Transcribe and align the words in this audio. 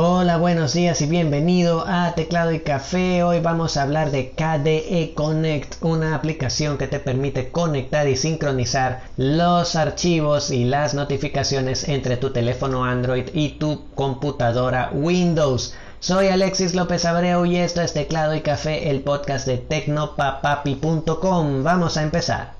Hola, 0.00 0.36
buenos 0.36 0.74
días 0.74 1.02
y 1.02 1.06
bienvenido 1.06 1.84
a 1.84 2.14
Teclado 2.14 2.52
y 2.52 2.60
Café. 2.60 3.24
Hoy 3.24 3.40
vamos 3.40 3.76
a 3.76 3.82
hablar 3.82 4.12
de 4.12 4.30
KDE 4.30 5.12
Connect, 5.16 5.82
una 5.82 6.14
aplicación 6.14 6.78
que 6.78 6.86
te 6.86 7.00
permite 7.00 7.50
conectar 7.50 8.06
y 8.06 8.14
sincronizar 8.14 9.00
los 9.16 9.74
archivos 9.74 10.52
y 10.52 10.64
las 10.64 10.94
notificaciones 10.94 11.88
entre 11.88 12.16
tu 12.16 12.30
teléfono 12.30 12.84
Android 12.84 13.24
y 13.34 13.58
tu 13.58 13.86
computadora 13.96 14.90
Windows. 14.92 15.74
Soy 15.98 16.28
Alexis 16.28 16.76
López 16.76 17.04
Abreu 17.04 17.44
y 17.44 17.56
esto 17.56 17.82
es 17.82 17.92
Teclado 17.92 18.36
y 18.36 18.42
Café, 18.42 18.90
el 18.90 19.00
podcast 19.00 19.48
de 19.48 19.58
tecnopapapi.com. 19.58 21.64
Vamos 21.64 21.96
a 21.96 22.04
empezar. 22.04 22.57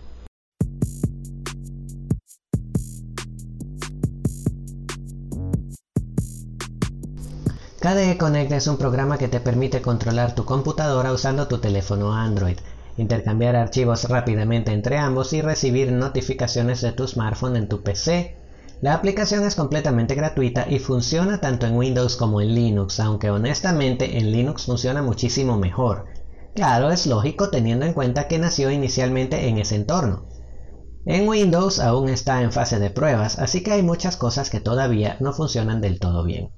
KDE 7.80 8.18
Connect 8.18 8.50
es 8.50 8.66
un 8.66 8.76
programa 8.76 9.18
que 9.18 9.28
te 9.28 9.38
permite 9.38 9.80
controlar 9.80 10.34
tu 10.34 10.44
computadora 10.44 11.12
usando 11.12 11.46
tu 11.46 11.58
teléfono 11.58 12.12
Android, 12.12 12.58
intercambiar 12.96 13.54
archivos 13.54 14.08
rápidamente 14.08 14.72
entre 14.72 14.98
ambos 14.98 15.32
y 15.32 15.42
recibir 15.42 15.92
notificaciones 15.92 16.80
de 16.80 16.90
tu 16.90 17.06
smartphone 17.06 17.54
en 17.54 17.68
tu 17.68 17.84
PC. 17.84 18.36
La 18.80 18.94
aplicación 18.94 19.44
es 19.44 19.54
completamente 19.54 20.16
gratuita 20.16 20.66
y 20.68 20.80
funciona 20.80 21.40
tanto 21.40 21.66
en 21.66 21.76
Windows 21.76 22.16
como 22.16 22.40
en 22.40 22.52
Linux, 22.52 22.98
aunque 22.98 23.30
honestamente 23.30 24.18
en 24.18 24.32
Linux 24.32 24.64
funciona 24.64 25.00
muchísimo 25.00 25.56
mejor. 25.56 26.06
Claro, 26.56 26.90
es 26.90 27.06
lógico 27.06 27.48
teniendo 27.48 27.86
en 27.86 27.92
cuenta 27.92 28.26
que 28.26 28.40
nació 28.40 28.72
inicialmente 28.72 29.46
en 29.46 29.58
ese 29.58 29.76
entorno. 29.76 30.24
En 31.06 31.28
Windows 31.28 31.78
aún 31.78 32.08
está 32.08 32.42
en 32.42 32.50
fase 32.50 32.80
de 32.80 32.90
pruebas, 32.90 33.38
así 33.38 33.62
que 33.62 33.70
hay 33.70 33.84
muchas 33.84 34.16
cosas 34.16 34.50
que 34.50 34.58
todavía 34.58 35.16
no 35.20 35.32
funcionan 35.32 35.80
del 35.80 36.00
todo 36.00 36.24
bien. 36.24 36.50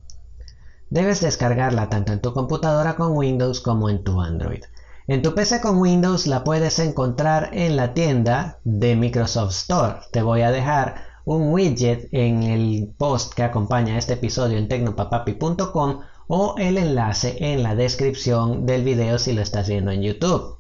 Debes 0.91 1.21
descargarla 1.21 1.89
tanto 1.89 2.13
en 2.13 2.21
tu 2.21 2.33
computadora 2.33 2.97
con 2.97 3.17
Windows 3.17 3.61
como 3.61 3.89
en 3.89 4.03
tu 4.03 4.21
Android. 4.21 4.65
En 5.07 5.23
tu 5.23 5.37
PC 5.37 5.61
con 5.61 5.79
Windows 5.79 6.27
la 6.27 6.43
puedes 6.43 6.81
encontrar 6.81 7.51
en 7.53 7.77
la 7.77 7.95
tienda 7.95 8.59
de 8.65 8.97
Microsoft 8.97 9.53
Store. 9.53 10.01
Te 10.11 10.21
voy 10.23 10.43
a 10.43 10.51
dejar 10.51 10.97
un 11.25 11.53
widget 11.53 12.09
en 12.11 12.43
el 12.43 12.93
post 12.99 13.35
que 13.35 13.45
acompaña 13.45 13.99
este 13.99 14.15
episodio 14.15 14.59
en 14.59 14.67
tecnopapapi.com 14.67 16.01
o 16.27 16.57
el 16.59 16.77
enlace 16.77 17.37
en 17.39 17.63
la 17.63 17.77
descripción 17.77 18.67
del 18.67 18.83
video 18.83 19.21
si 19.21 19.33
lo 19.33 19.43
estás 19.43 19.69
viendo 19.69 19.93
en 19.93 20.03
YouTube. 20.03 20.59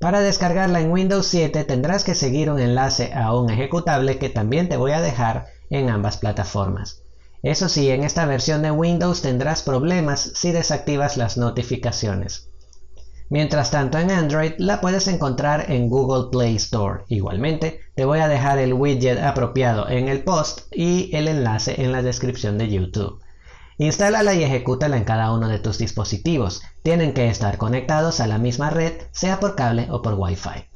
Para 0.00 0.20
descargarla 0.20 0.80
en 0.80 0.92
Windows 0.92 1.28
7 1.28 1.64
tendrás 1.64 2.04
que 2.04 2.14
seguir 2.14 2.50
un 2.50 2.58
enlace 2.58 3.14
a 3.14 3.34
un 3.34 3.48
ejecutable 3.48 4.18
que 4.18 4.28
también 4.28 4.68
te 4.68 4.76
voy 4.76 4.92
a 4.92 5.00
dejar 5.00 5.46
en 5.70 5.88
ambas 5.88 6.18
plataformas. 6.18 7.05
Eso 7.46 7.68
sí, 7.68 7.88
en 7.92 8.02
esta 8.02 8.26
versión 8.26 8.62
de 8.62 8.72
Windows 8.72 9.22
tendrás 9.22 9.62
problemas 9.62 10.32
si 10.34 10.50
desactivas 10.50 11.16
las 11.16 11.36
notificaciones. 11.36 12.50
Mientras 13.30 13.70
tanto 13.70 13.98
en 13.98 14.10
Android 14.10 14.54
la 14.58 14.80
puedes 14.80 15.06
encontrar 15.06 15.70
en 15.70 15.88
Google 15.88 16.30
Play 16.32 16.56
Store. 16.56 17.04
Igualmente 17.06 17.78
te 17.94 18.04
voy 18.04 18.18
a 18.18 18.26
dejar 18.26 18.58
el 18.58 18.74
widget 18.74 19.20
apropiado 19.20 19.88
en 19.88 20.08
el 20.08 20.24
post 20.24 20.62
y 20.72 21.14
el 21.14 21.28
enlace 21.28 21.80
en 21.80 21.92
la 21.92 22.02
descripción 22.02 22.58
de 22.58 22.68
YouTube. 22.68 23.20
Instálala 23.78 24.34
y 24.34 24.42
ejecútala 24.42 24.96
en 24.96 25.04
cada 25.04 25.30
uno 25.32 25.46
de 25.46 25.60
tus 25.60 25.78
dispositivos. 25.78 26.62
Tienen 26.82 27.14
que 27.14 27.28
estar 27.28 27.58
conectados 27.58 28.18
a 28.18 28.26
la 28.26 28.38
misma 28.38 28.70
red, 28.70 29.02
sea 29.12 29.38
por 29.38 29.54
cable 29.54 29.86
o 29.92 30.02
por 30.02 30.14
Wi-Fi. 30.14 30.68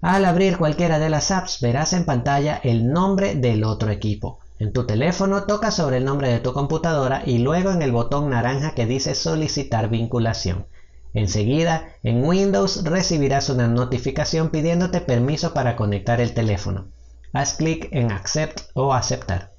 Al 0.00 0.24
abrir 0.24 0.56
cualquiera 0.56 0.98
de 0.98 1.10
las 1.10 1.30
apps 1.30 1.60
verás 1.60 1.92
en 1.92 2.06
pantalla 2.06 2.58
el 2.64 2.90
nombre 2.90 3.34
del 3.34 3.62
otro 3.62 3.90
equipo. 3.90 4.38
En 4.58 4.72
tu 4.72 4.86
teléfono 4.86 5.44
toca 5.44 5.70
sobre 5.70 5.98
el 5.98 6.04
nombre 6.04 6.28
de 6.28 6.40
tu 6.40 6.54
computadora 6.54 7.22
y 7.26 7.38
luego 7.38 7.72
en 7.72 7.82
el 7.82 7.92
botón 7.92 8.30
naranja 8.30 8.74
que 8.74 8.86
dice 8.86 9.14
solicitar 9.14 9.90
vinculación. 9.90 10.66
Enseguida, 11.12 11.88
en 12.02 12.24
Windows 12.24 12.84
recibirás 12.84 13.50
una 13.50 13.68
notificación 13.68 14.50
pidiéndote 14.50 15.00
permiso 15.00 15.52
para 15.52 15.76
conectar 15.76 16.20
el 16.20 16.32
teléfono. 16.34 16.88
Haz 17.32 17.54
clic 17.54 17.88
en 17.92 18.12
Accept 18.12 18.60
o 18.74 18.94
Aceptar. 18.94 19.52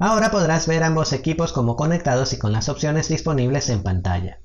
Ahora 0.00 0.32
podrás 0.32 0.66
ver 0.66 0.82
ambos 0.82 1.12
equipos 1.12 1.52
como 1.52 1.76
conectados 1.76 2.32
y 2.32 2.38
con 2.38 2.50
las 2.50 2.68
opciones 2.68 3.08
disponibles 3.08 3.68
en 3.68 3.84
pantalla. 3.84 4.40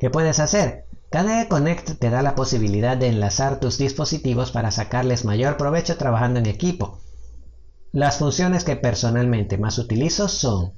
¿Qué 0.00 0.10
puedes 0.10 0.40
hacer? 0.40 0.86
KDE 1.10 1.46
Connect 1.46 1.98
te 2.00 2.10
da 2.10 2.22
la 2.22 2.34
posibilidad 2.34 2.96
de 2.96 3.06
enlazar 3.06 3.60
tus 3.60 3.78
dispositivos 3.78 4.50
para 4.50 4.72
sacarles 4.72 5.24
mayor 5.24 5.56
provecho 5.56 5.96
trabajando 5.96 6.40
en 6.40 6.46
equipo. 6.46 6.98
Las 7.92 8.16
funciones 8.16 8.64
que 8.64 8.74
personalmente 8.74 9.58
más 9.58 9.76
utilizo 9.76 10.26
son 10.26 10.72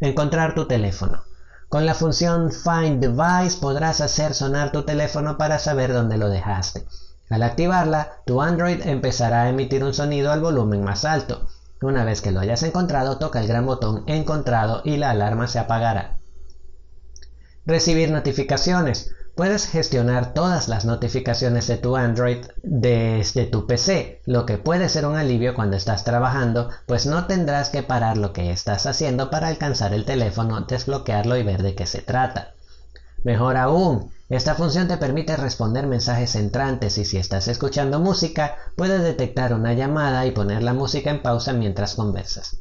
encontrar 0.00 0.54
tu 0.54 0.66
teléfono. 0.66 1.22
Con 1.68 1.84
la 1.84 1.92
función 1.92 2.50
Find 2.50 3.04
Device 3.04 3.58
podrás 3.60 4.00
hacer 4.00 4.32
sonar 4.32 4.72
tu 4.72 4.84
teléfono 4.84 5.36
para 5.36 5.58
saber 5.58 5.92
dónde 5.92 6.16
lo 6.16 6.30
dejaste. 6.30 6.86
Al 7.28 7.42
activarla, 7.42 8.22
tu 8.24 8.40
Android 8.40 8.80
empezará 8.86 9.42
a 9.42 9.48
emitir 9.50 9.84
un 9.84 9.92
sonido 9.92 10.32
al 10.32 10.40
volumen 10.40 10.82
más 10.82 11.04
alto. 11.04 11.48
Una 11.82 12.04
vez 12.04 12.22
que 12.22 12.32
lo 12.32 12.40
hayas 12.40 12.62
encontrado, 12.62 13.18
toca 13.18 13.40
el 13.40 13.46
gran 13.46 13.66
botón 13.66 14.04
Encontrado 14.06 14.80
y 14.84 14.96
la 14.96 15.10
alarma 15.10 15.48
se 15.48 15.58
apagará. 15.58 16.16
Recibir 17.66 18.10
notificaciones. 18.10 19.10
Puedes 19.38 19.68
gestionar 19.68 20.34
todas 20.34 20.66
las 20.66 20.84
notificaciones 20.84 21.68
de 21.68 21.76
tu 21.76 21.94
Android 21.94 22.44
desde 22.64 23.46
tu 23.46 23.68
PC, 23.68 24.20
lo 24.26 24.44
que 24.44 24.58
puede 24.58 24.88
ser 24.88 25.06
un 25.06 25.14
alivio 25.14 25.54
cuando 25.54 25.76
estás 25.76 26.02
trabajando, 26.02 26.70
pues 26.86 27.06
no 27.06 27.28
tendrás 27.28 27.68
que 27.68 27.84
parar 27.84 28.18
lo 28.18 28.32
que 28.32 28.50
estás 28.50 28.86
haciendo 28.86 29.30
para 29.30 29.46
alcanzar 29.46 29.94
el 29.94 30.04
teléfono, 30.04 30.62
desbloquearlo 30.62 31.36
y 31.36 31.44
ver 31.44 31.62
de 31.62 31.76
qué 31.76 31.86
se 31.86 32.02
trata. 32.02 32.54
Mejor 33.22 33.56
aún, 33.56 34.10
esta 34.28 34.56
función 34.56 34.88
te 34.88 34.96
permite 34.96 35.36
responder 35.36 35.86
mensajes 35.86 36.34
entrantes 36.34 36.98
y 36.98 37.04
si 37.04 37.16
estás 37.16 37.46
escuchando 37.46 38.00
música, 38.00 38.56
puede 38.74 38.98
detectar 38.98 39.54
una 39.54 39.72
llamada 39.72 40.26
y 40.26 40.32
poner 40.32 40.64
la 40.64 40.74
música 40.74 41.10
en 41.10 41.22
pausa 41.22 41.52
mientras 41.52 41.94
conversas. 41.94 42.56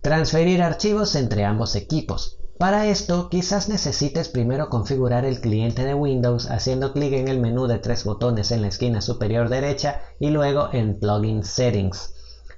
Transferir 0.00 0.62
archivos 0.62 1.14
entre 1.14 1.44
ambos 1.44 1.76
equipos. 1.76 2.38
Para 2.58 2.86
esto, 2.86 3.28
quizás 3.30 3.68
necesites 3.68 4.28
primero 4.28 4.68
configurar 4.68 5.24
el 5.24 5.40
cliente 5.40 5.84
de 5.84 5.94
Windows 5.94 6.50
haciendo 6.50 6.92
clic 6.92 7.12
en 7.12 7.28
el 7.28 7.38
menú 7.38 7.68
de 7.68 7.78
tres 7.78 8.02
botones 8.02 8.50
en 8.50 8.62
la 8.62 8.68
esquina 8.68 9.00
superior 9.00 9.48
derecha 9.48 10.00
y 10.18 10.30
luego 10.30 10.68
en 10.72 10.98
Plugin 10.98 11.44
Settings. 11.44 12.14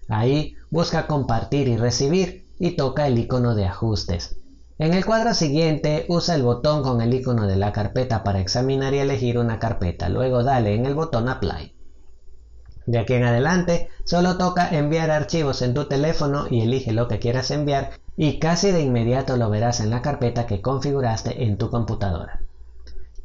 Ahí 0.09 0.55
busca 0.71 1.07
Compartir 1.07 1.69
y 1.69 1.77
Recibir 1.77 2.49
y 2.59 2.77
toca 2.77 3.07
el 3.07 3.19
icono 3.19 3.55
de 3.55 3.67
ajustes. 3.67 4.37
En 4.79 4.95
el 4.95 5.05
cuadro 5.05 5.35
siguiente 5.35 6.07
usa 6.09 6.35
el 6.35 6.45
botón 6.45 6.83
con 6.83 7.03
el 7.03 7.13
icono 7.13 7.47
de 7.47 7.57
la 7.57 7.71
carpeta 7.71 8.25
para 8.25 8.41
examinar 8.41 8.95
y 8.95 9.01
elegir 9.01 9.37
una 9.37 9.59
carpeta, 9.59 10.09
luego 10.09 10.43
dale 10.43 10.75
en 10.75 10.87
el 10.87 10.95
botón 10.95 11.29
Apply. 11.29 11.75
De 12.87 12.99
aquí 12.99 13.13
en 13.13 13.25
adelante, 13.25 13.89
solo 14.05 14.39
toca 14.39 14.71
enviar 14.71 15.11
archivos 15.11 15.61
en 15.61 15.75
tu 15.75 15.85
teléfono 15.85 16.47
y 16.51 16.63
elige 16.63 16.93
lo 16.93 17.07
que 17.07 17.19
quieras 17.19 17.51
enviar 17.51 17.91
y 18.23 18.39
casi 18.39 18.71
de 18.71 18.83
inmediato 18.83 19.39
lo 19.39 19.49
verás 19.49 19.81
en 19.81 19.89
la 19.89 20.03
carpeta 20.03 20.45
que 20.45 20.61
configuraste 20.61 21.47
en 21.47 21.57
tu 21.57 21.71
computadora. 21.71 22.43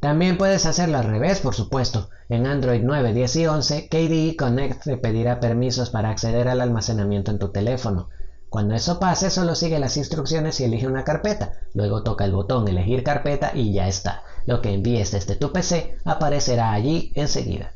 También 0.00 0.38
puedes 0.38 0.64
hacerlo 0.64 0.96
al 0.96 1.04
revés, 1.04 1.40
por 1.40 1.54
supuesto. 1.54 2.08
En 2.30 2.46
Android 2.46 2.80
9, 2.82 3.12
10 3.12 3.36
y 3.36 3.46
11, 3.46 3.88
KDE 3.90 4.36
Connect 4.38 4.84
te 4.84 4.96
pedirá 4.96 5.38
permisos 5.38 5.90
para 5.90 6.08
acceder 6.08 6.48
al 6.48 6.62
almacenamiento 6.62 7.30
en 7.30 7.38
tu 7.38 7.50
teléfono. 7.50 8.08
Cuando 8.48 8.74
eso 8.74 8.98
pase, 8.98 9.28
solo 9.28 9.54
sigue 9.54 9.78
las 9.78 9.98
instrucciones 9.98 10.60
y 10.60 10.64
elige 10.64 10.86
una 10.86 11.04
carpeta. 11.04 11.52
Luego 11.74 12.02
toca 12.02 12.24
el 12.24 12.32
botón 12.32 12.66
Elegir 12.66 13.02
carpeta 13.02 13.50
y 13.52 13.74
ya 13.74 13.88
está. 13.88 14.22
Lo 14.46 14.62
que 14.62 14.72
envíes 14.72 15.10
desde 15.10 15.36
tu 15.36 15.52
PC 15.52 15.94
aparecerá 16.06 16.72
allí 16.72 17.12
enseguida. 17.14 17.74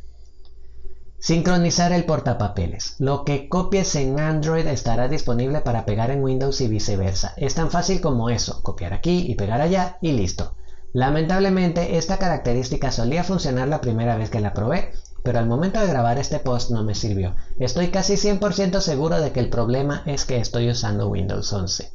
Sincronizar 1.21 1.93
el 1.93 2.07
portapapeles. 2.07 2.95
Lo 2.99 3.27
que 3.27 3.51
copies 3.51 3.95
en 3.95 4.19
Android 4.19 4.67
estará 4.67 5.07
disponible 5.07 5.61
para 5.61 5.85
pegar 5.85 6.11
en 6.11 6.23
Windows 6.23 6.63
y 6.63 6.67
viceversa. 6.67 7.35
Es 7.37 7.55
tan 7.55 7.71
fácil 7.71 8.01
como 8.01 8.31
eso, 8.31 8.63
copiar 8.63 8.95
aquí 8.95 9.27
y 9.29 9.35
pegar 9.35 9.61
allá 9.61 9.99
y 10.01 10.13
listo. 10.13 10.55
Lamentablemente 10.95 11.99
esta 11.99 12.17
característica 12.17 12.91
solía 12.91 13.23
funcionar 13.23 13.69
la 13.69 13.83
primera 13.83 14.17
vez 14.17 14.31
que 14.31 14.41
la 14.41 14.55
probé, 14.55 14.93
pero 15.23 15.39
al 15.39 15.47
momento 15.47 15.79
de 15.79 15.89
grabar 15.89 16.17
este 16.19 16.39
post 16.39 16.71
no 16.71 16.85
me 16.85 16.95
sirvió. 16.95 17.37
Estoy 17.59 17.89
casi 17.89 18.15
100% 18.15 18.81
seguro 18.81 19.21
de 19.21 19.31
que 19.31 19.41
el 19.41 19.51
problema 19.51 20.03
es 20.07 20.25
que 20.25 20.39
estoy 20.39 20.71
usando 20.71 21.09
Windows 21.09 21.53
11. 21.53 21.93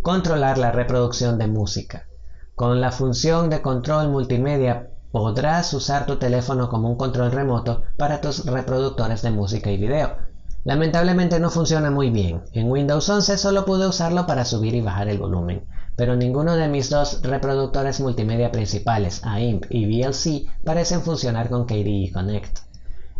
Controlar 0.00 0.56
la 0.56 0.72
reproducción 0.72 1.36
de 1.36 1.46
música. 1.46 2.06
Con 2.54 2.80
la 2.80 2.90
función 2.90 3.50
de 3.50 3.60
control 3.60 4.08
multimedia 4.08 4.89
podrás 5.12 5.72
usar 5.74 6.06
tu 6.06 6.16
teléfono 6.16 6.68
como 6.68 6.88
un 6.88 6.96
control 6.96 7.32
remoto 7.32 7.82
para 7.96 8.20
tus 8.20 8.46
reproductores 8.46 9.22
de 9.22 9.30
música 9.30 9.70
y 9.70 9.76
video. 9.76 10.16
Lamentablemente 10.64 11.40
no 11.40 11.50
funciona 11.50 11.90
muy 11.90 12.10
bien. 12.10 12.42
En 12.52 12.70
Windows 12.70 13.08
11 13.08 13.38
solo 13.38 13.64
pude 13.64 13.86
usarlo 13.86 14.26
para 14.26 14.44
subir 14.44 14.74
y 14.74 14.82
bajar 14.82 15.08
el 15.08 15.18
volumen, 15.18 15.64
pero 15.96 16.16
ninguno 16.16 16.54
de 16.54 16.68
mis 16.68 16.90
dos 16.90 17.22
reproductores 17.22 18.00
multimedia 18.00 18.52
principales, 18.52 19.22
AIMP 19.24 19.64
y 19.70 19.86
VLC, 19.86 20.46
parecen 20.64 21.00
funcionar 21.02 21.48
con 21.48 21.64
KDE 21.64 22.10
Connect. 22.12 22.58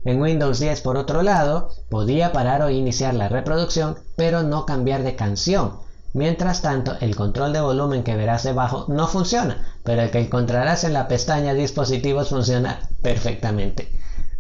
En 0.04 0.20
Windows 0.20 0.60
10, 0.60 0.80
por 0.82 0.96
otro 0.96 1.22
lado, 1.22 1.70
podía 1.88 2.32
parar 2.32 2.62
o 2.62 2.70
iniciar 2.70 3.14
la 3.14 3.28
reproducción, 3.28 3.96
pero 4.16 4.42
no 4.42 4.64
cambiar 4.64 5.02
de 5.02 5.16
canción. 5.16 5.78
Mientras 6.12 6.60
tanto, 6.60 6.96
el 7.00 7.14
control 7.16 7.52
de 7.52 7.60
volumen 7.60 8.02
que 8.02 8.16
verás 8.16 8.42
debajo 8.42 8.86
no 8.88 9.06
funciona, 9.06 9.69
pero 9.84 10.02
el 10.02 10.10
que 10.10 10.20
encontrarás 10.20 10.84
en 10.84 10.92
la 10.92 11.08
pestaña 11.08 11.54
dispositivos 11.54 12.28
funciona 12.28 12.80
perfectamente. 13.02 13.90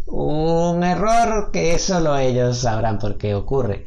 Un 0.06 0.82
error 0.82 1.50
que 1.52 1.78
solo 1.78 2.16
ellos 2.16 2.58
sabrán 2.58 2.98
por 2.98 3.16
qué 3.16 3.34
ocurre. 3.34 3.86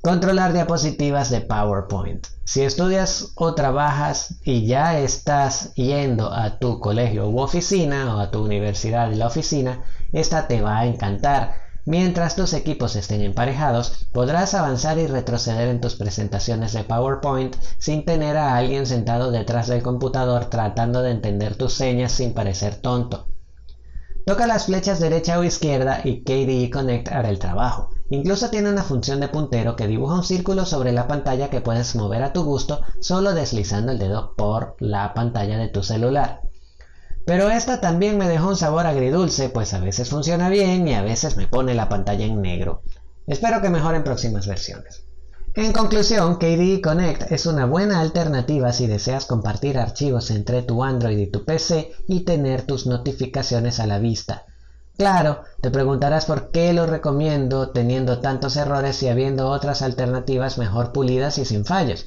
Controlar 0.00 0.52
diapositivas 0.52 1.30
de 1.30 1.40
PowerPoint. 1.40 2.26
Si 2.44 2.62
estudias 2.62 3.32
o 3.36 3.54
trabajas 3.54 4.36
y 4.44 4.66
ya 4.66 4.98
estás 4.98 5.74
yendo 5.74 6.32
a 6.32 6.58
tu 6.58 6.80
colegio 6.80 7.28
u 7.28 7.38
oficina 7.38 8.16
o 8.16 8.20
a 8.20 8.30
tu 8.30 8.44
universidad 8.44 9.10
y 9.10 9.14
la 9.14 9.28
oficina, 9.28 9.84
esta 10.12 10.48
te 10.48 10.60
va 10.60 10.80
a 10.80 10.86
encantar 10.86 11.61
Mientras 11.84 12.36
tus 12.36 12.52
equipos 12.52 12.94
estén 12.94 13.22
emparejados, 13.22 14.06
podrás 14.12 14.54
avanzar 14.54 14.98
y 14.98 15.08
retroceder 15.08 15.68
en 15.68 15.80
tus 15.80 15.96
presentaciones 15.96 16.72
de 16.72 16.84
PowerPoint 16.84 17.56
sin 17.78 18.04
tener 18.04 18.36
a 18.36 18.56
alguien 18.56 18.86
sentado 18.86 19.32
detrás 19.32 19.66
del 19.66 19.82
computador 19.82 20.44
tratando 20.44 21.02
de 21.02 21.10
entender 21.10 21.56
tus 21.56 21.72
señas 21.72 22.12
sin 22.12 22.34
parecer 22.34 22.76
tonto. 22.76 23.26
Toca 24.24 24.46
las 24.46 24.66
flechas 24.66 25.00
derecha 25.00 25.40
o 25.40 25.42
izquierda 25.42 26.00
y 26.04 26.22
KDE 26.22 26.70
Connect 26.70 27.08
hará 27.08 27.28
el 27.28 27.40
trabajo. 27.40 27.88
Incluso 28.10 28.50
tiene 28.50 28.70
una 28.70 28.84
función 28.84 29.18
de 29.18 29.26
puntero 29.26 29.74
que 29.74 29.88
dibuja 29.88 30.14
un 30.14 30.22
círculo 30.22 30.64
sobre 30.64 30.92
la 30.92 31.08
pantalla 31.08 31.50
que 31.50 31.60
puedes 31.60 31.96
mover 31.96 32.22
a 32.22 32.32
tu 32.32 32.44
gusto 32.44 32.80
solo 33.00 33.34
deslizando 33.34 33.90
el 33.90 33.98
dedo 33.98 34.34
por 34.36 34.76
la 34.78 35.14
pantalla 35.14 35.58
de 35.58 35.68
tu 35.68 35.82
celular. 35.82 36.42
Pero 37.24 37.50
esta 37.50 37.80
también 37.80 38.18
me 38.18 38.28
dejó 38.28 38.48
un 38.48 38.56
sabor 38.56 38.86
agridulce, 38.86 39.48
pues 39.48 39.74
a 39.74 39.80
veces 39.80 40.08
funciona 40.08 40.48
bien 40.48 40.88
y 40.88 40.94
a 40.94 41.02
veces 41.02 41.36
me 41.36 41.46
pone 41.46 41.74
la 41.74 41.88
pantalla 41.88 42.24
en 42.24 42.42
negro. 42.42 42.82
Espero 43.26 43.62
que 43.62 43.70
mejoren 43.70 44.02
próximas 44.02 44.46
versiones. 44.46 45.04
En 45.54 45.72
conclusión, 45.72 46.36
KDE 46.36 46.80
Connect 46.82 47.30
es 47.30 47.44
una 47.46 47.66
buena 47.66 48.00
alternativa 48.00 48.72
si 48.72 48.86
deseas 48.86 49.26
compartir 49.26 49.78
archivos 49.78 50.30
entre 50.30 50.62
tu 50.62 50.82
Android 50.82 51.18
y 51.18 51.26
tu 51.26 51.44
PC 51.44 51.92
y 52.08 52.20
tener 52.20 52.62
tus 52.62 52.86
notificaciones 52.86 53.78
a 53.78 53.86
la 53.86 53.98
vista. 53.98 54.46
Claro, 54.96 55.42
te 55.60 55.70
preguntarás 55.70 56.24
por 56.24 56.50
qué 56.50 56.72
lo 56.72 56.86
recomiendo 56.86 57.70
teniendo 57.70 58.20
tantos 58.20 58.56
errores 58.56 59.02
y 59.02 59.08
habiendo 59.08 59.50
otras 59.50 59.82
alternativas 59.82 60.58
mejor 60.58 60.92
pulidas 60.92 61.38
y 61.38 61.44
sin 61.44 61.64
fallos. 61.64 62.06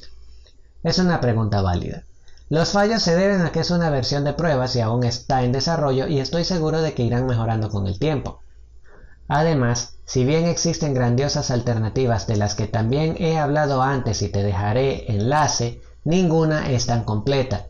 Es 0.82 0.98
una 0.98 1.20
pregunta 1.20 1.62
válida. 1.62 2.04
Los 2.48 2.70
fallos 2.70 3.02
se 3.02 3.16
deben 3.16 3.40
a 3.40 3.50
que 3.50 3.60
es 3.60 3.72
una 3.72 3.90
versión 3.90 4.22
de 4.22 4.32
pruebas 4.32 4.76
y 4.76 4.80
aún 4.80 5.02
está 5.02 5.42
en 5.42 5.50
desarrollo 5.50 6.06
y 6.06 6.20
estoy 6.20 6.44
seguro 6.44 6.80
de 6.80 6.94
que 6.94 7.02
irán 7.02 7.26
mejorando 7.26 7.70
con 7.70 7.88
el 7.88 7.98
tiempo. 7.98 8.40
Además, 9.26 9.98
si 10.04 10.24
bien 10.24 10.46
existen 10.46 10.94
grandiosas 10.94 11.50
alternativas 11.50 12.28
de 12.28 12.36
las 12.36 12.54
que 12.54 12.68
también 12.68 13.16
he 13.18 13.38
hablado 13.38 13.82
antes 13.82 14.22
y 14.22 14.28
te 14.28 14.44
dejaré 14.44 15.12
enlace, 15.12 15.80
ninguna 16.04 16.70
es 16.70 16.86
tan 16.86 17.02
completa. 17.02 17.66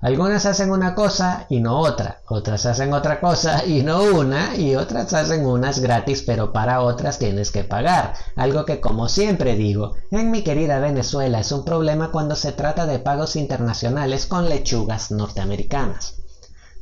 Algunas 0.00 0.44
hacen 0.44 0.70
una 0.70 0.94
cosa 0.94 1.46
y 1.48 1.60
no 1.60 1.78
otra, 1.78 2.20
otras 2.28 2.66
hacen 2.66 2.92
otra 2.92 3.18
cosa 3.18 3.64
y 3.64 3.82
no 3.82 4.02
una, 4.02 4.54
y 4.54 4.76
otras 4.76 5.14
hacen 5.14 5.46
unas 5.46 5.78
gratis, 5.78 6.22
pero 6.22 6.52
para 6.52 6.82
otras 6.82 7.18
tienes 7.18 7.50
que 7.50 7.64
pagar. 7.64 8.12
Algo 8.36 8.66
que 8.66 8.78
como 8.78 9.08
siempre 9.08 9.56
digo, 9.56 9.94
en 10.10 10.30
mi 10.30 10.42
querida 10.42 10.80
Venezuela 10.80 11.40
es 11.40 11.50
un 11.50 11.64
problema 11.64 12.12
cuando 12.12 12.36
se 12.36 12.52
trata 12.52 12.84
de 12.84 12.98
pagos 12.98 13.36
internacionales 13.36 14.26
con 14.26 14.50
lechugas 14.50 15.10
norteamericanas. 15.12 16.16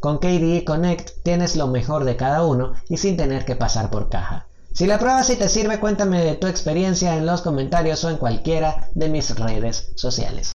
Con 0.01 0.19
KDE 0.19 0.65
Connect 0.67 1.23
tienes 1.23 1.55
lo 1.55 1.69
mejor 1.69 2.05
de 2.05 2.17
cada 2.17 2.45
uno 2.45 2.73
y 2.89 2.97
sin 2.97 3.17
tener 3.17 3.45
que 3.45 3.55
pasar 3.55 3.91
por 3.91 4.09
caja. 4.09 4.49
Si 4.73 4.89
la 4.89 4.99
prueba 4.99 5.23
sí 5.23 5.37
te 5.37 5.49
sirve, 5.49 5.79
cuéntame 5.79 6.25
de 6.25 6.35
tu 6.35 6.49
experiencia 6.49 7.17
en 7.17 7.27
los 7.27 7.43
comentarios 7.43 8.03
o 8.03 8.11
en 8.11 8.17
cualquiera 8.17 8.89
de 8.95 9.09
mis 9.09 9.39
redes 9.39 9.93
sociales. 9.95 10.54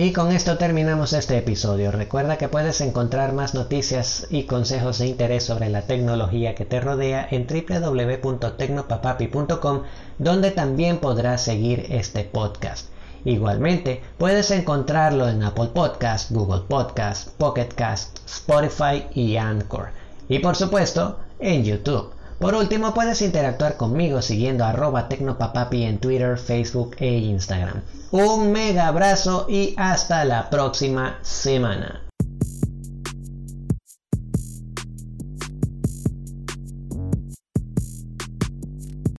Y 0.00 0.12
con 0.12 0.30
esto 0.30 0.58
terminamos 0.58 1.12
este 1.12 1.36
episodio. 1.38 1.90
Recuerda 1.90 2.38
que 2.38 2.46
puedes 2.46 2.80
encontrar 2.80 3.32
más 3.32 3.54
noticias 3.54 4.28
y 4.30 4.44
consejos 4.44 4.98
de 4.98 5.08
interés 5.08 5.42
sobre 5.42 5.70
la 5.70 5.82
tecnología 5.82 6.54
que 6.54 6.64
te 6.64 6.80
rodea 6.80 7.26
en 7.28 7.48
www.tecnopapapi.com, 7.48 9.82
donde 10.18 10.52
también 10.52 10.98
podrás 10.98 11.42
seguir 11.42 11.86
este 11.88 12.22
podcast. 12.22 12.90
Igualmente, 13.24 14.00
puedes 14.18 14.52
encontrarlo 14.52 15.28
en 15.28 15.42
Apple 15.42 15.70
Podcast, 15.74 16.30
Google 16.30 16.62
Podcast, 16.68 17.30
Pocket 17.30 17.70
Cast, 17.74 18.20
Spotify 18.24 19.04
y 19.16 19.36
Anchor. 19.36 19.88
Y 20.28 20.38
por 20.38 20.54
supuesto, 20.54 21.18
en 21.40 21.64
YouTube. 21.64 22.12
Por 22.38 22.54
último, 22.54 22.94
puedes 22.94 23.20
interactuar 23.20 23.76
conmigo 23.76 24.22
siguiendo 24.22 24.64
arroba 24.64 25.08
tecnopapapi 25.08 25.82
en 25.82 25.98
Twitter, 25.98 26.38
Facebook 26.38 26.96
e 26.98 27.18
Instagram. 27.18 27.82
Un 28.12 28.52
mega 28.52 28.86
abrazo 28.86 29.46
y 29.48 29.74
hasta 29.76 30.24
la 30.24 30.48
próxima 30.48 31.18
semana. 31.22 32.07